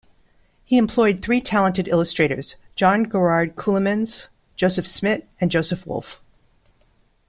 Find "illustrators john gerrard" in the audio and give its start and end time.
1.87-3.55